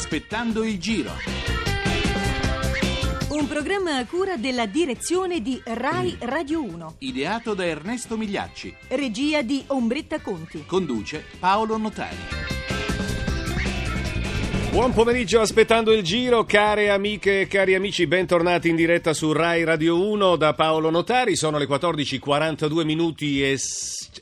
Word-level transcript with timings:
Aspettando 0.00 0.64
il 0.64 0.80
giro. 0.80 1.10
Un 3.28 3.46
programma 3.46 3.98
a 3.98 4.06
cura 4.06 4.38
della 4.38 4.64
direzione 4.64 5.42
di 5.42 5.60
Rai 5.62 6.16
Radio 6.20 6.62
1. 6.64 6.94
Ideato 7.00 7.52
da 7.52 7.66
Ernesto 7.66 8.16
Migliacci. 8.16 8.74
Regia 8.88 9.42
di 9.42 9.62
Ombretta 9.66 10.18
Conti. 10.20 10.64
Conduce 10.64 11.22
Paolo 11.38 11.76
Notari. 11.76 12.59
Buon 14.70 14.92
pomeriggio, 14.92 15.40
aspettando 15.40 15.92
il 15.92 16.04
giro, 16.04 16.44
care 16.44 16.90
amiche 16.90 17.40
e 17.40 17.46
cari 17.48 17.74
amici, 17.74 18.06
bentornati 18.06 18.68
in 18.68 18.76
diretta 18.76 19.12
su 19.12 19.32
Rai 19.32 19.64
Radio 19.64 20.00
1 20.08 20.36
da 20.36 20.54
Paolo 20.54 20.90
Notari. 20.90 21.34
Sono 21.34 21.58
le 21.58 21.66
14:42 21.66 22.84
minuti 22.84 23.42
e, 23.42 23.58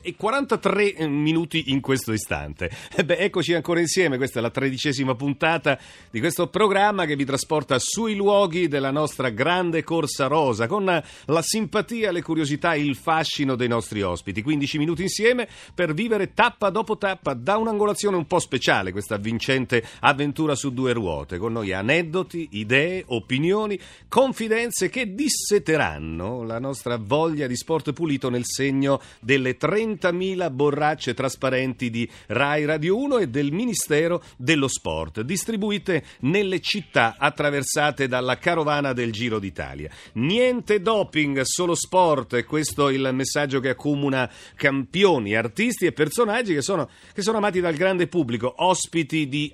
e 0.01 0.15
43 0.17 1.07
minuti 1.07 1.65
in 1.67 1.81
questo 1.81 2.13
istante. 2.13 2.71
E 2.95 3.05
beh, 3.05 3.17
eccoci 3.17 3.53
ancora 3.53 3.79
insieme, 3.79 4.17
questa 4.17 4.39
è 4.39 4.41
la 4.41 4.49
tredicesima 4.49 5.13
puntata 5.13 5.77
di 6.09 6.19
questo 6.19 6.47
programma 6.47 7.05
che 7.05 7.15
vi 7.15 7.25
trasporta 7.25 7.77
sui 7.77 8.15
luoghi 8.15 8.67
della 8.67 8.91
nostra 8.91 9.29
grande 9.29 9.83
corsa 9.83 10.25
rosa, 10.25 10.65
con 10.65 10.83
la 10.83 11.41
simpatia, 11.43 12.11
le 12.11 12.23
curiosità 12.23 12.73
e 12.73 12.83
il 12.83 12.95
fascino 12.95 13.55
dei 13.55 13.67
nostri 13.67 14.01
ospiti. 14.01 14.41
15 14.41 14.77
minuti 14.79 15.03
insieme 15.03 15.47
per 15.75 15.93
vivere 15.93 16.33
tappa 16.33 16.71
dopo 16.71 16.97
tappa 16.97 17.35
da 17.35 17.57
un'angolazione 17.57 18.17
un 18.17 18.25
po' 18.25 18.39
speciale, 18.39 18.91
questa 18.91 19.17
vincente 19.17 19.85
avventura 19.99 20.37
su 20.55 20.73
due 20.73 20.93
ruote, 20.93 21.37
con 21.37 21.53
noi 21.53 21.73
aneddoti, 21.73 22.49
idee, 22.51 23.03
opinioni, 23.07 23.79
confidenze 24.07 24.89
che 24.89 25.13
disseteranno 25.13 26.43
la 26.43 26.59
nostra 26.59 26.97
voglia 26.97 27.47
di 27.47 27.55
sport 27.55 27.93
pulito 27.93 28.29
nel 28.29 28.45
segno 28.45 29.01
delle 29.19 29.57
30.000 29.57 30.51
borracce 30.51 31.13
trasparenti 31.13 31.89
di 31.89 32.09
Rai 32.27 32.65
Radio 32.65 32.97
1 32.97 33.17
e 33.19 33.27
del 33.27 33.51
Ministero 33.51 34.23
dello 34.37 34.67
Sport, 34.67 35.21
distribuite 35.21 36.03
nelle 36.21 36.59
città 36.61 37.15
attraversate 37.17 38.07
dalla 38.07 38.37
carovana 38.37 38.93
del 38.93 39.11
Giro 39.11 39.39
d'Italia. 39.39 39.89
Niente 40.13 40.81
doping, 40.81 41.41
solo 41.41 41.75
sport, 41.75 42.43
questo 42.45 42.89
è 42.89 42.93
il 42.93 43.09
messaggio 43.13 43.59
che 43.59 43.69
accomuna 43.69 44.29
campioni, 44.55 45.35
artisti 45.35 45.85
e 45.85 45.91
personaggi 45.91 46.53
che 46.53 46.61
sono, 46.61 46.89
che 47.13 47.21
sono 47.21 47.37
amati 47.37 47.59
dal 47.59 47.75
grande 47.75 48.07
pubblico, 48.07 48.53
ospiti 48.57 49.27
di 49.27 49.51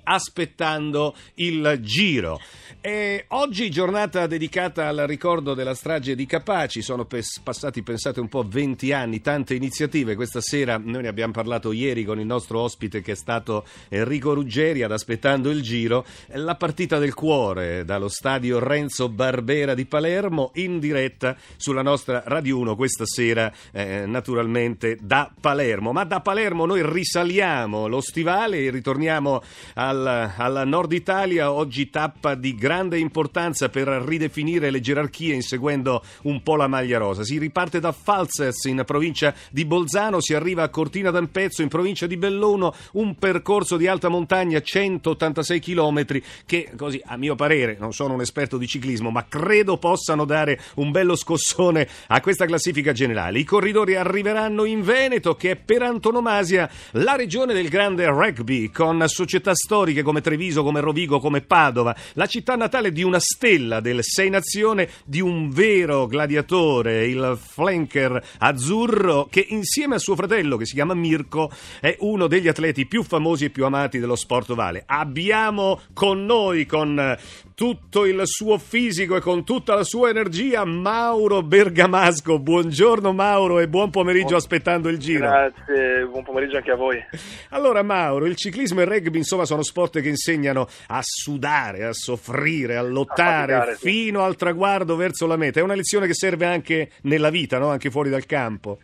Aspettando 0.76 1.14
il 1.34 1.78
giro. 1.80 2.38
E 2.80 3.24
oggi 3.30 3.68
giornata 3.68 4.28
dedicata 4.28 4.86
al 4.86 4.98
ricordo 5.08 5.54
della 5.54 5.74
strage 5.74 6.14
di 6.14 6.24
Capaci, 6.24 6.82
sono 6.82 7.04
pes- 7.04 7.40
passati 7.40 7.82
pensate 7.82 8.20
un 8.20 8.28
po' 8.28 8.44
20 8.46 8.92
anni, 8.92 9.20
tante 9.20 9.54
iniziative, 9.54 10.14
questa 10.14 10.40
sera 10.40 10.78
noi 10.80 11.02
ne 11.02 11.08
abbiamo 11.08 11.32
parlato 11.32 11.72
ieri 11.72 12.04
con 12.04 12.20
il 12.20 12.26
nostro 12.26 12.60
ospite 12.60 13.00
che 13.00 13.12
è 13.12 13.16
stato 13.16 13.66
Enrico 13.88 14.34
Ruggeri 14.34 14.84
ad 14.84 14.92
Aspettando 14.92 15.50
il 15.50 15.62
giro, 15.62 16.04
la 16.34 16.54
partita 16.54 16.98
del 16.98 17.12
cuore 17.12 17.84
dallo 17.84 18.08
stadio 18.08 18.60
Renzo 18.60 19.08
Barbera 19.08 19.74
di 19.74 19.86
Palermo 19.86 20.52
in 20.54 20.78
diretta 20.78 21.36
sulla 21.56 21.82
nostra 21.82 22.22
Radio 22.26 22.58
1 22.58 22.76
questa 22.76 23.04
sera 23.04 23.52
eh, 23.72 24.04
naturalmente 24.06 24.96
da 25.00 25.32
Palermo, 25.40 25.90
ma 25.90 26.04
da 26.04 26.20
Palermo 26.20 26.66
noi 26.66 26.88
risaliamo 26.88 27.88
lo 27.88 28.00
stivale 28.00 28.58
e 28.58 28.70
ritorniamo 28.70 29.42
al, 29.74 30.32
alla 30.36 30.64
Nord 30.66 30.92
Italia, 30.92 31.52
oggi 31.52 31.90
tappa 31.90 32.34
di 32.34 32.54
grande 32.54 32.98
importanza 32.98 33.68
per 33.68 33.86
ridefinire 33.88 34.70
le 34.70 34.80
gerarchie 34.80 35.34
inseguendo 35.34 36.02
un 36.22 36.42
po' 36.42 36.56
la 36.56 36.66
maglia 36.66 36.98
rosa. 36.98 37.24
Si 37.24 37.38
riparte 37.38 37.80
da 37.80 37.92
Falzers 37.92 38.64
in 38.64 38.82
provincia 38.84 39.34
di 39.50 39.64
Bolzano, 39.64 40.20
si 40.20 40.34
arriva 40.34 40.62
a 40.62 40.68
Cortina 40.68 41.10
d'Ampezzo 41.10 41.62
in 41.62 41.68
provincia 41.68 42.06
di 42.06 42.16
Belluno, 42.16 42.74
un 42.92 43.16
percorso 43.16 43.76
di 43.76 43.86
alta 43.86 44.08
montagna 44.08 44.60
186 44.60 45.60
km 45.60 46.04
che 46.44 46.70
così 46.76 47.00
a 47.04 47.16
mio 47.16 47.34
parere, 47.34 47.76
non 47.78 47.92
sono 47.92 48.14
un 48.14 48.20
esperto 48.20 48.58
di 48.58 48.66
ciclismo, 48.66 49.10
ma 49.10 49.26
credo 49.28 49.78
possano 49.78 50.24
dare 50.24 50.60
un 50.76 50.90
bello 50.90 51.16
scossone 51.16 51.88
a 52.08 52.20
questa 52.20 52.46
classifica 52.46 52.92
generale. 52.92 53.38
I 53.38 53.44
corridori 53.44 53.94
arriveranno 53.94 54.64
in 54.64 54.82
Veneto 54.82 55.34
che 55.36 55.52
è 55.52 55.56
per 55.56 55.82
antonomasia 55.82 56.68
la 56.92 57.16
regione 57.16 57.54
del 57.54 57.68
grande 57.68 58.06
rugby 58.06 58.70
con 58.70 59.02
società 59.06 59.54
storiche 59.54 60.02
come 60.02 60.20
Treviso 60.20 60.55
come 60.62 60.80
Rovigo, 60.80 61.18
come 61.18 61.40
Padova, 61.40 61.94
la 62.14 62.26
città 62.26 62.56
natale 62.56 62.92
di 62.92 63.02
una 63.02 63.20
stella 63.20 63.80
del 63.80 63.98
Sei 64.02 64.30
Nazione, 64.30 64.88
di 65.04 65.20
un 65.20 65.50
vero 65.50 66.06
gladiatore, 66.06 67.06
il 67.06 67.38
flanker 67.40 68.22
azzurro, 68.38 69.26
che 69.30 69.44
insieme 69.48 69.96
a 69.96 69.98
suo 69.98 70.14
fratello, 70.16 70.56
che 70.56 70.66
si 70.66 70.74
chiama 70.74 70.94
Mirko, 70.94 71.50
è 71.80 71.96
uno 72.00 72.26
degli 72.26 72.48
atleti 72.48 72.86
più 72.86 73.02
famosi 73.02 73.46
e 73.46 73.50
più 73.50 73.64
amati 73.64 73.98
dello 73.98 74.16
sport 74.16 74.50
ovale. 74.50 74.84
Abbiamo 74.86 75.80
con 75.92 76.24
noi, 76.24 76.66
con 76.66 77.16
tutto 77.56 78.04
il 78.04 78.20
suo 78.24 78.58
fisico 78.58 79.16
e 79.16 79.20
con 79.20 79.42
tutta 79.42 79.74
la 79.74 79.82
sua 79.82 80.10
energia, 80.10 80.66
Mauro 80.66 81.42
Bergamasco. 81.42 82.38
Buongiorno 82.38 83.14
Mauro 83.14 83.60
e 83.60 83.66
buon 83.68 83.88
pomeriggio 83.88 84.26
buon... 84.26 84.38
aspettando 84.40 84.90
il 84.90 84.98
giro. 84.98 85.26
Grazie, 85.26 86.06
buon 86.06 86.22
pomeriggio 86.22 86.58
anche 86.58 86.70
a 86.70 86.76
voi. 86.76 87.02
Allora 87.50 87.82
Mauro, 87.82 88.26
il 88.26 88.36
ciclismo 88.36 88.80
e 88.80 88.82
il 88.82 88.90
rugby 88.90 89.16
insomma 89.16 89.46
sono 89.46 89.62
sport 89.62 90.00
che 90.00 90.08
insegnano 90.08 90.45
insegnano 90.46 90.68
a 90.88 91.00
sudare, 91.02 91.84
a 91.84 91.92
soffrire, 91.92 92.76
a 92.76 92.82
lottare 92.82 93.54
a 93.54 93.58
faticare, 93.58 93.76
fino 93.76 94.20
sì. 94.20 94.26
al 94.26 94.36
traguardo 94.36 94.96
verso 94.96 95.26
la 95.26 95.36
meta. 95.36 95.60
È 95.60 95.62
una 95.62 95.74
lezione 95.74 96.06
che 96.06 96.14
serve 96.14 96.46
anche 96.46 96.90
nella 97.02 97.30
vita, 97.30 97.58
no? 97.58 97.68
anche 97.70 97.90
fuori 97.90 98.10
dal 98.10 98.26
campo. 98.26 98.78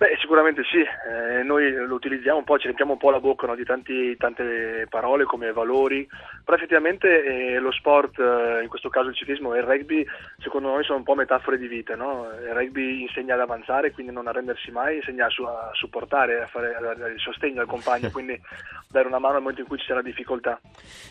Beh, 0.00 0.16
sicuramente 0.18 0.62
sì, 0.64 0.78
eh, 0.78 1.42
noi 1.42 1.70
lo 1.74 1.94
utilizziamo 1.94 2.38
un 2.38 2.44
po', 2.44 2.56
ci 2.56 2.62
riempiamo 2.62 2.92
un 2.92 2.98
po' 2.98 3.10
la 3.10 3.20
bocca 3.20 3.46
no, 3.46 3.54
di 3.54 3.64
tanti, 3.64 4.16
tante 4.16 4.86
parole 4.88 5.24
come 5.24 5.52
valori, 5.52 6.08
però 6.42 6.56
effettivamente 6.56 7.22
eh, 7.22 7.58
lo 7.58 7.70
sport, 7.70 8.18
eh, 8.18 8.62
in 8.62 8.68
questo 8.70 8.88
caso 8.88 9.10
il 9.10 9.14
ciclismo 9.14 9.52
e 9.52 9.58
il 9.58 9.64
rugby, 9.64 10.02
secondo 10.38 10.68
noi 10.68 10.84
sono 10.84 10.96
un 10.96 11.04
po' 11.04 11.14
metafore 11.14 11.58
di 11.58 11.68
vita, 11.68 11.96
no? 11.96 12.26
il 12.32 12.54
rugby 12.54 13.02
insegna 13.02 13.34
ad 13.34 13.40
avanzare, 13.40 13.90
quindi 13.90 14.10
non 14.10 14.26
arrendersi 14.26 14.70
mai, 14.70 14.96
insegna 14.96 15.26
a, 15.26 15.28
su- 15.28 15.42
a 15.42 15.68
supportare, 15.74 16.44
a 16.44 16.46
fare 16.46 16.74
a 16.74 16.80
dare 16.80 17.12
il 17.12 17.20
sostegno 17.20 17.60
al 17.60 17.66
compagno, 17.66 18.08
quindi 18.10 18.40
dare 18.88 19.06
una 19.06 19.18
mano 19.18 19.34
nel 19.34 19.42
momento 19.42 19.60
in 19.60 19.68
cui 19.68 19.76
ci 19.76 19.84
sarà 19.84 20.00
difficoltà. 20.00 20.58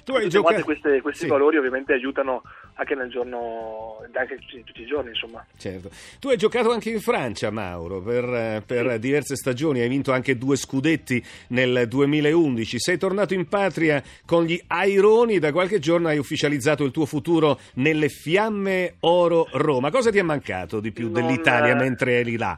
Tu 0.03 0.13
hai 0.13 0.29
giocato... 0.29 0.63
Queste, 0.63 0.99
questi 1.01 1.25
sì. 1.25 1.29
valori 1.29 1.57
ovviamente 1.57 1.93
aiutano 1.93 2.41
anche 2.73 2.95
nel 2.95 3.09
giorno, 3.11 3.97
anche 4.13 4.39
tutti 4.39 4.81
i 4.81 4.85
giorni 4.87 5.09
insomma. 5.09 5.45
Certo. 5.57 5.91
Tu 6.19 6.29
hai 6.29 6.37
giocato 6.37 6.71
anche 6.71 6.89
in 6.89 7.01
Francia 7.01 7.51
Mauro, 7.51 8.01
per, 8.01 8.63
per 8.65 8.78
per 8.81 8.99
diverse 8.99 9.35
stagioni, 9.35 9.81
hai 9.81 9.89
vinto 9.89 10.11
anche 10.11 10.37
due 10.37 10.55
scudetti 10.55 11.21
nel 11.49 11.87
2011, 11.87 12.79
sei 12.79 12.97
tornato 12.97 13.33
in 13.33 13.47
patria 13.47 14.01
con 14.25 14.45
gli 14.45 14.59
Aironi, 14.67 15.39
da 15.39 15.51
qualche 15.51 15.79
giorno 15.79 16.07
hai 16.07 16.17
ufficializzato 16.17 16.83
il 16.83 16.91
tuo 16.91 17.05
futuro 17.05 17.59
nelle 17.75 18.07
Fiamme 18.07 18.95
Oro 19.01 19.47
Roma. 19.51 19.91
Cosa 19.91 20.11
ti 20.11 20.17
è 20.17 20.21
mancato 20.21 20.79
di 20.79 20.91
più 20.91 21.09
non, 21.09 21.13
dell'Italia 21.13 21.75
mentre 21.75 22.19
eri 22.19 22.37
là? 22.37 22.57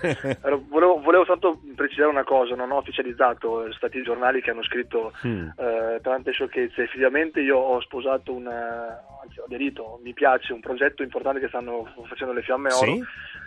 volevo, 0.68 1.00
volevo, 1.00 1.24
soltanto 1.24 1.60
precisare 1.74 2.08
una 2.08 2.24
cosa, 2.24 2.54
non 2.54 2.70
ho 2.70 2.78
ufficializzato, 2.78 3.60
sono 3.60 3.72
stati 3.72 3.98
i 3.98 4.02
giornali 4.02 4.40
che 4.40 4.50
hanno 4.50 4.64
scritto 4.64 5.12
mm. 5.26 5.48
eh, 5.56 6.00
tante 6.02 6.32
sciocchezze, 6.32 6.82
effettivamente 6.82 7.40
io 7.40 7.58
ho 7.58 7.80
sposato 7.80 8.32
una, 8.32 9.00
anzi 9.22 9.40
ho 9.40 9.44
aderito, 9.44 10.00
mi 10.02 10.12
piace 10.12 10.52
un 10.52 10.60
progetto 10.60 11.02
importante 11.02 11.40
che 11.40 11.48
stanno 11.48 11.86
facendo 12.06 12.32
le 12.32 12.42
Fiamme 12.42 12.72
Oro. 12.72 12.92
Sì? 12.94 13.02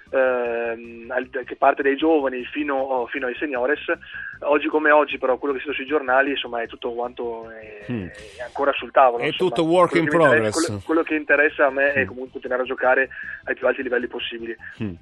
Ehm, 0.09 1.43
che 1.45 1.55
parte 1.55 1.83
dai 1.83 1.95
giovani 1.95 2.43
fino, 2.45 3.05
fino, 3.09 3.27
ai 3.27 3.35
seniores. 3.35 3.79
Oggi 4.39 4.67
come 4.67 4.91
oggi, 4.91 5.17
però, 5.17 5.37
quello 5.37 5.53
che 5.55 5.61
si 5.61 5.71
sui 5.73 5.85
giornali, 5.85 6.31
insomma, 6.31 6.61
è 6.61 6.67
tutto 6.67 6.93
quanto 6.93 7.49
è, 7.49 7.91
mm. 7.91 8.05
è 8.05 8.43
ancora 8.45 8.71
sul 8.73 8.91
tavolo. 8.91 9.23
È 9.23 9.27
insomma. 9.27 9.49
tutto 9.49 9.67
work 9.67 9.95
in 9.95 10.05
progress. 10.05 10.53
Quello, 10.53 10.81
quello, 10.83 11.03
che 11.03 11.15
interessa 11.15 11.65
a 11.65 11.71
me 11.71 11.91
mm. 11.91 11.95
è 11.95 12.05
comunque 12.05 12.31
continuare 12.31 12.63
a 12.63 12.65
giocare 12.65 13.09
ai 13.45 13.55
più 13.55 13.67
alti 13.67 13.83
livelli 13.83 14.07
possibili. 14.07 14.55
Mm. 14.81 14.93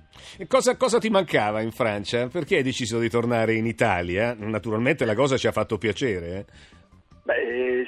Cosa, 0.48 0.78
cosa, 0.78 1.00
ti 1.00 1.10
mancava 1.10 1.62
in 1.62 1.72
Francia? 1.72 2.28
Perché 2.28 2.58
hai 2.58 2.64
deciso 2.64 3.00
di 3.00 3.10
tornare 3.10 3.54
in 3.54 3.66
Italia? 3.66 4.36
Naturalmente 4.38 5.06
la 5.06 5.16
cosa 5.16 5.38
ci 5.38 5.48
ha 5.48 5.52
fatto 5.52 5.78
piacere. 5.78 6.28
Eh? 6.38 6.46
Beh, 7.24 7.86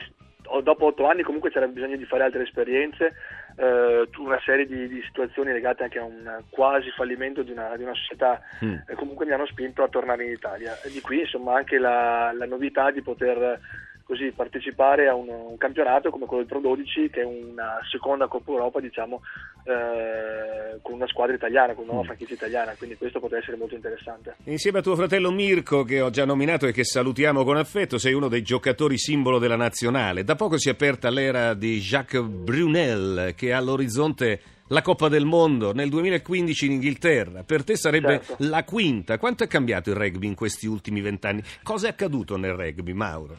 dopo 0.62 0.88
otto 0.88 1.08
anni 1.08 1.24
comunque 1.24 1.50
c'era 1.50 1.68
bisogno 1.68 1.98
di 1.98 2.06
fare 2.06 2.24
altre 2.24 2.44
esperienze 2.44 3.14
eh, 3.58 4.08
una 4.18 4.40
serie 4.46 4.66
di, 4.68 4.88
di, 4.88 5.02
situazioni 5.02 5.52
legate 5.52 5.84
anche 5.84 6.00
a 6.00 6.04
un 6.04 6.44
quasi 6.50 6.92
fallimento 6.92 7.42
di 7.42 7.52
una, 7.52 7.76
di 7.76 7.84
una 7.84 7.94
società 7.96 8.40
mm. 8.64 8.74
eh, 8.88 8.96
comunque 8.96 9.26
mi 9.26 9.32
hanno 9.32 9.48
spinto 9.48 9.82
a 9.84 9.88
tornare 9.88 10.26
in 10.26 10.32
Italia 10.32 10.80
e 10.82 10.90
di 10.92 11.02
qui 11.02 11.22
insomma 11.22 11.56
anche 11.56 11.80
la, 11.80 12.32
la 12.34 12.46
novità 12.46 12.92
di 12.92 13.02
poter 13.02 13.60
così 14.08 14.32
partecipare 14.32 15.10
a 15.10 15.14
un, 15.14 15.28
un, 15.28 15.58
campionato 15.58 16.10
come 16.10 16.26
quello 16.26 16.44
del 16.44 16.52
Pro 16.52 16.62
12 16.62 17.10
che 17.10 17.22
è 17.22 17.26
una 17.26 17.78
seconda 17.92 18.28
Coppa 18.28 18.52
Europa 18.52 18.80
diciamo 18.80 19.22
eh, 19.66 20.80
con 20.82 20.94
una 20.94 21.08
squadra 21.08 21.36
italiana, 21.36 21.74
con 21.74 21.84
una 21.84 21.92
nuova 21.92 22.04
mm. 22.04 22.16
franchigia 22.16 22.34
italiana 22.36 22.74
quindi 22.78 22.96
questo 22.96 23.20
potrebbe 23.20 23.44
essere 23.44 23.58
molto 23.58 23.76
interessante 23.76 24.38
Insieme 24.46 24.80
a 24.80 24.82
tuo 24.82 24.96
fratello 24.96 25.30
Mirko 25.30 25.84
che 25.84 26.00
ho 26.00 26.10
già 26.10 26.24
nominato 26.24 26.68
e 26.68 26.72
che 26.72 26.86
salutiamo 26.86 27.44
con 27.44 27.58
affetto 27.58 27.98
sei 27.98 28.14
uno 28.14 28.30
dei 28.30 28.44
giocatori 28.44 28.98
simbolo 28.98 29.40
della 29.40 29.58
nazionale 29.58 30.24
da 30.24 30.36
poco 30.36 30.58
si 30.58 30.70
è 30.70 30.72
aperta 30.72 31.10
l'era 31.10 31.54
di 31.54 31.78
Jacques 31.80 32.24
Brunel 32.24 33.34
che 33.36 33.52
ha 33.52 33.58
all'orizzonte 33.58 34.40
la 34.68 34.82
Coppa 34.82 35.08
del 35.08 35.26
Mondo 35.26 35.74
nel 35.74 35.90
2015 35.90 36.66
in 36.66 36.72
Inghilterra. 36.74 37.44
Per 37.44 37.64
te 37.64 37.78
sarebbe 37.78 38.22
certo. 38.24 38.36
la 38.40 38.64
quinta. 38.64 39.18
Quanto 39.18 39.44
è 39.44 39.48
cambiato 39.48 39.90
il 39.90 39.96
rugby 39.96 40.28
in 40.28 40.36
questi 40.36 40.68
ultimi 40.68 41.02
vent'anni? 41.02 41.42
Cosa 41.64 41.88
è 41.88 41.92
accaduto 41.92 42.38
nel 42.38 42.54
rugby, 42.54 42.94
Mauro? 42.94 43.38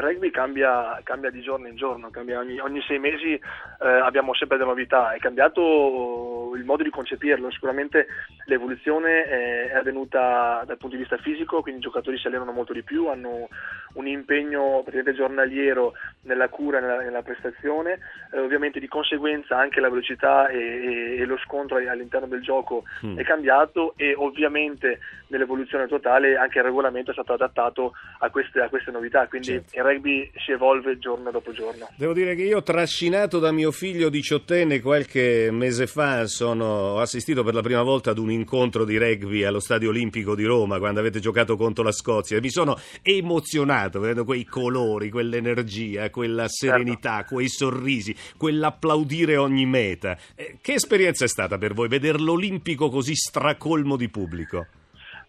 Il 0.00 0.06
rugby 0.06 0.30
cambia, 0.30 1.00
cambia, 1.04 1.30
di 1.30 1.40
giorno 1.40 1.68
in 1.68 1.76
giorno, 1.76 2.10
ogni, 2.14 2.58
ogni, 2.58 2.82
sei 2.82 2.98
mesi 2.98 3.32
eh, 3.32 3.88
abbiamo 4.02 4.34
sempre 4.34 4.56
delle 4.56 4.68
novità, 4.68 5.12
è 5.12 5.18
cambiato 5.18 6.52
il 6.56 6.64
modo 6.64 6.82
di 6.82 6.90
concepirlo, 6.90 7.50
sicuramente 7.50 8.06
l'evoluzione 8.46 9.24
è, 9.24 9.70
è 9.70 9.76
avvenuta 9.76 10.62
dal 10.66 10.78
punto 10.78 10.96
di 10.96 11.02
vista 11.02 11.18
fisico, 11.18 11.60
quindi 11.60 11.80
i 11.80 11.84
giocatori 11.84 12.18
si 12.18 12.26
allenano 12.26 12.52
molto 12.52 12.72
di 12.72 12.82
più, 12.82 13.08
hanno 13.08 13.48
un 13.94 14.06
impegno 14.06 14.82
giornaliero 15.14 15.94
nella 16.22 16.48
cura 16.48 16.78
e 16.78 16.80
nella, 16.80 17.00
nella, 17.00 17.22
prestazione, 17.22 17.98
eh, 18.32 18.38
ovviamente 18.40 18.80
di 18.80 18.88
conseguenza 18.88 19.58
anche 19.58 19.80
la 19.80 19.88
velocità 19.88 20.48
e, 20.48 20.58
e, 20.58 21.20
e 21.20 21.24
lo 21.24 21.36
scontro 21.38 21.76
all'interno 21.76 22.26
del 22.26 22.40
gioco 22.40 22.84
mm. 23.04 23.18
è 23.18 23.24
cambiato 23.24 23.94
e 23.96 24.14
ovviamente 24.16 25.00
nell'evoluzione 25.28 25.86
totale 25.86 26.36
anche 26.36 26.58
il 26.58 26.64
regolamento 26.64 27.10
è 27.10 27.14
stato 27.14 27.32
adattato 27.32 27.92
a 28.18 28.30
queste, 28.30 28.60
a 28.60 28.68
queste 28.68 28.90
novità, 28.90 29.26
quindi 29.26 29.48
certo. 29.48 29.76
il 29.76 29.82
rugby 29.90 30.30
si 30.44 30.52
evolve 30.52 30.98
giorno 30.98 31.30
dopo 31.30 31.52
giorno. 31.52 31.88
Devo 31.96 32.12
dire 32.12 32.34
che 32.34 32.42
io 32.42 32.62
trascinato 32.62 33.38
da 33.38 33.52
mio 33.52 33.72
figlio 33.72 34.08
diciottenne 34.08 34.80
qualche 34.80 35.50
mese 35.50 35.86
fa 35.86 36.26
sono, 36.26 36.64
ho 36.64 37.00
assistito 37.00 37.42
per 37.42 37.54
la 37.54 37.62
prima 37.62 37.82
volta 37.82 38.10
ad 38.10 38.18
un 38.18 38.30
incontro 38.30 38.84
di 38.84 38.96
rugby 38.96 39.44
allo 39.44 39.60
Stadio 39.60 39.90
Olimpico 39.90 40.34
di 40.34 40.44
Roma 40.44 40.78
quando 40.78 41.00
avete 41.00 41.20
giocato 41.20 41.56
contro 41.56 41.82
la 41.82 41.92
Scozia 41.92 42.36
e 42.36 42.40
mi 42.40 42.50
sono 42.50 42.78
emozionato 43.02 44.00
vedendo 44.00 44.24
quei 44.24 44.44
colori, 44.44 45.10
quell'energia, 45.10 46.10
quella 46.10 46.48
serenità, 46.48 47.18
certo. 47.18 47.34
quei 47.34 47.48
sorrisi, 47.48 48.14
quell'applaudire 48.36 49.36
ogni 49.36 49.66
meta. 49.66 50.16
Eh, 50.34 50.58
che 50.60 50.74
esperienza 50.74 51.24
è 51.24 51.28
stata 51.28 51.58
per 51.58 51.74
voi 51.74 51.88
vedere 51.88 52.18
l'Olimpico 52.18 52.88
così 52.88 53.14
stracolmo 53.14 53.96
di 53.96 54.08
pubblico? 54.08 54.66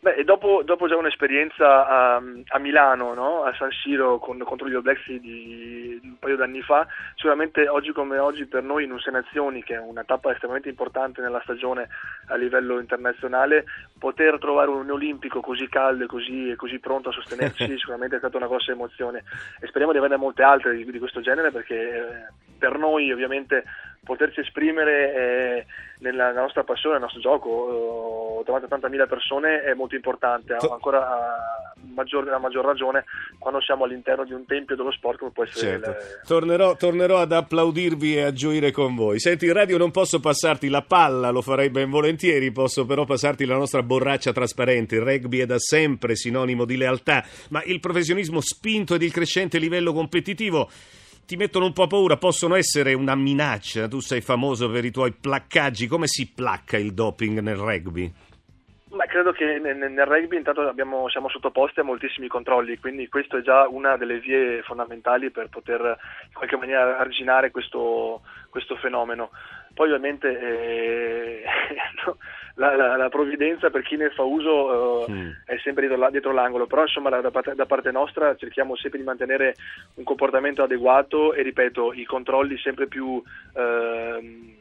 Beh, 0.03 0.23
dopo, 0.23 0.63
dopo, 0.65 0.87
già 0.87 0.97
un'esperienza 0.97 1.87
a, 1.87 2.15
a 2.15 2.57
Milano, 2.57 3.13
no? 3.13 3.43
a 3.43 3.53
San 3.53 3.69
Siro 3.69 4.17
con, 4.17 4.39
contro 4.39 4.67
gli 4.67 4.73
All 4.73 4.81
Blacks 4.81 5.05
di, 5.05 5.19
di, 5.19 5.99
un 6.01 6.17
paio 6.17 6.35
d'anni 6.37 6.63
fa, 6.63 6.87
sicuramente 7.13 7.67
oggi 7.67 7.91
come 7.91 8.17
oggi 8.17 8.47
per 8.47 8.63
noi 8.63 8.85
in 8.85 8.91
un 8.91 8.99
Sei 8.99 9.13
Nazioni, 9.13 9.61
che 9.61 9.75
è 9.75 9.79
una 9.79 10.03
tappa 10.03 10.31
estremamente 10.31 10.69
importante 10.69 11.21
nella 11.21 11.39
stagione 11.43 11.87
a 12.29 12.35
livello 12.35 12.79
internazionale, 12.79 13.65
poter 13.99 14.39
trovare 14.39 14.71
un 14.71 14.89
olimpico 14.89 15.39
così 15.39 15.69
caldo 15.69 16.05
e 16.05 16.07
così, 16.07 16.51
così, 16.57 16.79
pronto 16.79 17.09
a 17.09 17.13
sostenerci 17.13 17.67
sicuramente 17.77 18.15
è 18.15 18.19
stata 18.19 18.37
una 18.37 18.47
grossa 18.47 18.71
emozione 18.71 19.23
e 19.59 19.67
speriamo 19.67 19.91
di 19.91 19.99
averne 19.99 20.17
molte 20.17 20.41
altre 20.41 20.75
di, 20.77 20.83
di 20.83 20.97
questo 20.97 21.21
genere 21.21 21.51
perché 21.51 21.75
eh, 21.75 22.50
per 22.61 22.77
noi 22.77 23.11
ovviamente 23.11 23.63
poterci 24.03 24.41
esprimere 24.41 25.13
eh, 25.13 25.65
nella, 25.99 26.31
nostra 26.31 26.63
passione, 26.63 26.95
nel 26.95 27.03
nostro 27.03 27.21
gioco 27.21 28.41
eh, 28.41 28.43
davanti 28.45 28.71
a 28.71 28.77
80.000 28.77 29.07
persone 29.07 29.63
è 29.63 29.73
molto 29.73 29.95
importante, 29.95 30.53
ha 30.53 30.57
ancora 30.71 31.07
a 31.07 31.73
maggior, 31.93 32.27
a 32.29 32.37
maggior 32.37 32.63
ragione 32.63 33.05
quando 33.39 33.61
siamo 33.61 33.85
all'interno 33.85 34.23
di 34.23 34.33
un 34.33 34.45
tempio 34.45 34.75
dello 34.75 34.91
sport 34.91 35.17
come 35.17 35.31
può 35.31 35.43
essere 35.43 35.79
certo. 35.79 35.89
le... 35.89 36.21
tornerò, 36.25 36.75
tornerò, 36.75 37.17
ad 37.17 37.31
applaudirvi 37.31 38.17
e 38.17 38.21
a 38.23 38.31
gioire 38.31 38.71
con 38.71 38.95
voi. 38.95 39.19
Senti, 39.19 39.45
in 39.45 39.53
radio 39.53 39.77
non 39.77 39.89
posso 39.89 40.19
passarti 40.19 40.69
la 40.69 40.83
palla, 40.83 41.31
lo 41.31 41.41
farei 41.41 41.71
ben 41.71 41.89
volentieri, 41.89 42.51
posso 42.51 42.85
però 42.85 43.05
passarti 43.05 43.45
la 43.45 43.55
nostra 43.55 43.81
borraccia 43.81 44.31
trasparente. 44.31 44.95
Il 44.95 45.01
rugby 45.01 45.39
è 45.39 45.45
da 45.47 45.57
sempre 45.57 46.15
sinonimo 46.15 46.65
di 46.65 46.77
lealtà, 46.77 47.23
ma 47.49 47.63
il 47.63 47.79
professionismo 47.79 48.39
spinto 48.39 48.93
ed 48.93 49.01
il 49.01 49.11
crescente 49.11 49.57
livello 49.57 49.93
competitivo 49.93 50.69
ti 51.31 51.37
mettono 51.37 51.63
un 51.63 51.71
po' 51.71 51.87
paura, 51.87 52.17
possono 52.17 52.55
essere 52.55 52.91
una 52.91 53.15
minaccia. 53.15 53.87
Tu 53.87 54.01
sei 54.01 54.19
famoso 54.19 54.69
per 54.69 54.83
i 54.83 54.91
tuoi 54.91 55.13
placcaggi, 55.13 55.87
come 55.87 56.05
si 56.05 56.29
placca 56.29 56.75
il 56.75 56.93
doping 56.93 57.39
nel 57.39 57.55
rugby? 57.55 58.11
Ma 58.89 59.05
credo 59.05 59.31
che 59.31 59.57
nel, 59.57 60.05
rugby 60.05 60.35
intanto 60.35 60.67
abbiamo, 60.67 61.07
siamo 61.07 61.29
sottoposti 61.29 61.79
a 61.79 61.83
moltissimi 61.83 62.27
controlli, 62.27 62.77
quindi 62.79 63.07
questo 63.07 63.37
è 63.37 63.41
già 63.41 63.65
una 63.69 63.95
delle 63.95 64.19
vie 64.19 64.61
fondamentali 64.63 65.31
per 65.31 65.47
poter 65.47 65.79
in 65.79 66.33
qualche 66.33 66.57
maniera 66.57 66.97
arginare 66.97 67.49
questo, 67.49 68.23
questo 68.49 68.75
fenomeno. 68.75 69.29
Poi 69.73 69.87
ovviamente 69.87 70.27
eh, 70.37 71.43
la, 72.55 72.75
la, 72.75 72.95
la, 72.97 73.09
provvidenza 73.09 73.69
per 73.69 73.81
chi 73.81 73.95
ne 73.95 74.09
fa 74.09 74.23
uso 74.23 75.05
eh, 75.05 75.11
mm. 75.11 75.29
è 75.45 75.57
sempre 75.63 75.87
dietro, 75.87 76.09
dietro, 76.09 76.31
l'angolo, 76.31 76.67
però 76.67 76.81
insomma 76.81 77.09
da, 77.09 77.21
da, 77.21 77.65
parte, 77.65 77.91
nostra 77.91 78.35
cerchiamo 78.35 78.75
sempre 78.75 78.99
di 78.99 79.05
mantenere 79.05 79.55
un 79.95 80.03
comportamento 80.03 80.63
adeguato 80.63 81.33
e 81.33 81.41
ripeto 81.43 81.93
i 81.93 82.05
controlli 82.05 82.57
sempre 82.57 82.87
più... 82.87 83.21
Eh, 83.53 84.59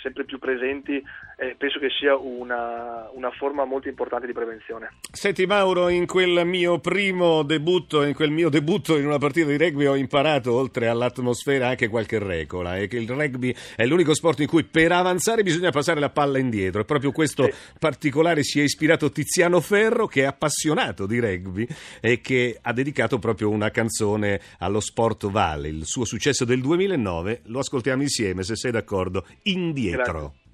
sempre 0.00 0.22
più 0.22 0.38
presenti 0.38 1.02
eh, 1.40 1.54
penso 1.56 1.78
che 1.78 1.88
sia 1.88 2.16
una, 2.16 3.08
una, 3.12 3.30
forma 3.30 3.64
molto 3.64 3.88
importante 3.88 4.26
di 4.26 4.32
prevenzione. 4.32 4.94
Senti 5.12 5.46
Mauro, 5.46 5.88
in 5.88 6.04
quel 6.04 6.44
mio 6.44 6.80
primo 6.80 7.44
debutto, 7.44 8.02
in 8.02 8.12
quel 8.14 8.32
mio 8.32 8.48
debutto 8.48 8.96
in 8.96 9.06
una 9.06 9.18
partita 9.18 9.46
di 9.46 9.56
rugby 9.56 9.86
ho 9.86 9.94
imparato 9.94 10.52
oltre 10.52 10.88
all'atmosfera 10.88 11.68
anche 11.68 11.86
qualche 11.86 12.18
regola 12.18 12.76
e 12.76 12.88
che 12.88 12.96
il 12.96 13.08
rugby 13.08 13.54
è 13.76 13.86
l'unico 13.86 14.14
sport 14.14 14.40
in 14.40 14.48
cui 14.48 14.64
per 14.64 14.90
avanzare 14.90 15.44
bisogna 15.44 15.70
passare 15.70 16.00
la 16.00 16.10
palla 16.10 16.38
indietro 16.38 16.80
e 16.80 16.84
proprio 16.84 17.12
questo 17.12 17.44
sì. 17.44 17.52
particolare 17.78 18.42
si 18.42 18.58
è 18.58 18.64
ispirato 18.64 19.12
Tiziano 19.12 19.60
Ferro 19.60 20.08
che 20.08 20.22
è 20.22 20.24
appassionato 20.24 21.06
di 21.06 21.20
rugby 21.20 21.64
e 22.00 22.20
che 22.20 22.58
ha 22.60 22.72
dedicato 22.72 23.20
proprio 23.20 23.48
una 23.48 23.70
canzone 23.70 24.40
allo 24.58 24.80
sport 24.80 25.28
Vale, 25.28 25.68
il 25.68 25.84
suo 25.84 26.04
successo 26.04 26.44
del 26.44 26.60
2009, 26.60 27.42
lo 27.44 27.60
ascoltiamo 27.60 28.02
insieme 28.02 28.42
se 28.42 28.56
sei 28.56 28.72
d'accordo, 28.72 29.24
indietro. 29.42 30.02
Grazie 30.02 30.46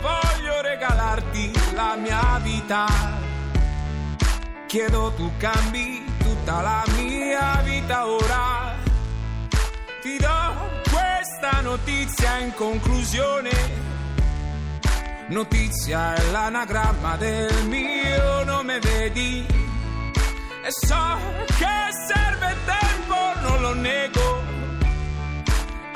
voglio 0.00 0.60
regalarti 0.60 1.52
la 1.74 1.96
mia 1.96 2.38
vita. 2.42 2.86
Chiedo 4.66 5.12
tu 5.16 5.30
cambi 5.38 6.04
tutta 6.18 6.60
la 6.60 6.84
mia 6.96 7.60
vita 7.62 8.06
ora. 8.06 8.74
Ti 10.02 10.16
do 10.18 10.70
questa 10.90 11.60
notizia 11.60 12.38
in 12.38 12.52
conclusione. 12.54 13.50
Notizia 15.28 16.14
è 16.14 16.30
l'anagramma 16.30 17.16
del 17.16 17.64
mio 17.66 18.44
nome, 18.44 18.78
vedi? 18.78 19.46
E 20.62 20.70
so 20.70 21.18
che 21.58 21.92
serve 22.06 22.56
tempo, 22.64 23.40
non 23.40 23.60
lo 23.60 23.74
nego 23.74 24.43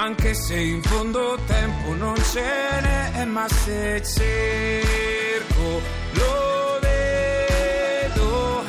anche 0.00 0.32
se 0.32 0.56
in 0.56 0.80
fondo 0.82 1.36
tempo 1.46 1.92
non 1.94 2.14
ce 2.16 2.40
n'è, 2.80 3.24
ma 3.24 3.48
se 3.48 4.00
cerco 4.04 5.82
lo 6.12 6.78
vedo, 6.80 8.62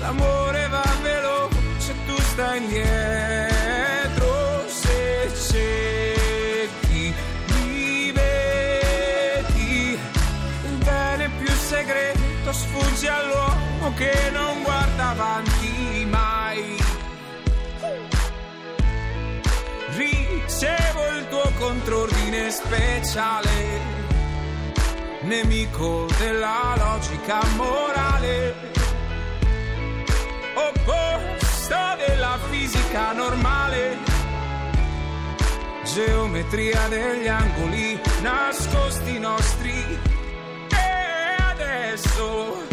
l'amore 0.00 0.68
va 0.68 0.84
veloce, 1.02 1.94
tu 2.06 2.20
stai 2.20 2.58
indietro, 2.58 4.64
se 4.68 5.30
cerchi 5.50 7.14
mi 7.46 8.12
vedi, 8.12 9.98
il 10.64 10.76
bene 10.84 11.30
più 11.38 11.48
segreto 11.48 12.52
sfugge 12.52 13.08
all'uomo 13.08 13.94
che 13.96 14.30
non 14.32 14.62
guarda 14.62 15.08
avanti 15.08 15.57
contrordine 21.58 22.50
speciale, 22.52 23.80
nemico 25.22 26.06
della 26.18 26.74
logica 26.76 27.40
morale, 27.56 28.54
opposto 30.54 31.76
della 32.06 32.38
fisica 32.48 33.12
normale, 33.12 33.98
geometria 35.84 36.86
degli 36.88 37.26
angoli 37.26 38.00
nascosti 38.22 39.18
nostri. 39.18 39.98
E 40.68 41.42
adesso 41.42 42.67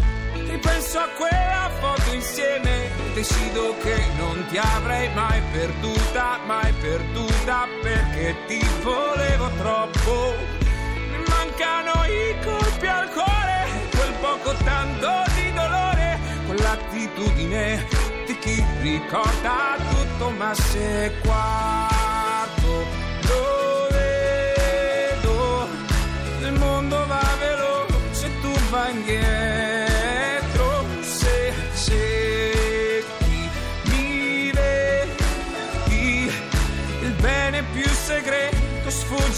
ripenso 0.55 0.99
a 0.99 1.09
quella 1.17 1.69
foto 1.79 2.13
insieme, 2.13 2.89
decido 3.13 3.75
che 3.83 3.95
non 4.17 4.45
ti 4.47 4.57
avrei 4.57 5.13
mai 5.13 5.41
perduta, 5.51 6.39
mai 6.45 6.71
perduta 6.79 7.67
perché 7.81 8.35
ti 8.47 8.65
volevo 8.81 9.49
troppo. 9.57 10.33
Mi 11.11 11.23
mancano 11.27 12.05
i 12.05 12.35
colpi 12.43 12.87
al 12.87 13.09
cuore, 13.11 13.57
quel 13.91 14.13
poco 14.21 14.53
tanto 14.63 15.09
di 15.35 15.51
dolore, 15.51 16.19
quell'attitudine 16.47 17.85
di 18.25 18.39
chi 18.39 18.65
ricorda 18.79 19.75
tutto 19.89 20.29
ma 20.29 20.53
se 20.53 21.11
quarto 21.21 22.14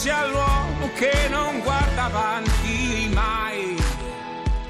sfugge 0.08 0.12
all'uomo 0.12 0.90
che 0.94 1.28
non 1.30 1.57